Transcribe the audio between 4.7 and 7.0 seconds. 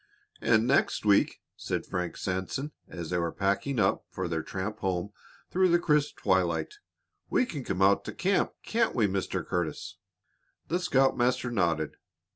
home through the crisp twilight,